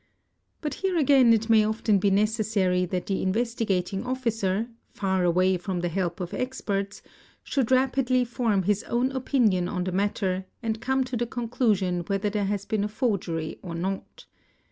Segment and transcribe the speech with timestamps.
[0.61, 5.81] But here again it may often be necessary that the Investigating Officer, far away from
[5.81, 7.03] the help of experts,
[7.43, 12.31] should rapidly form his own opinion on the matter _and come to the conclusion whether
[12.31, 14.25] there has been a forgery or not.